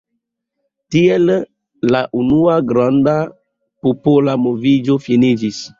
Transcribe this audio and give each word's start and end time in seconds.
Tiel 0.95 1.33
la 1.97 2.01
unua 2.23 2.57
granda 2.73 3.15
popola 3.87 4.41
moviĝo 4.49 5.03
finiĝis. 5.09 5.67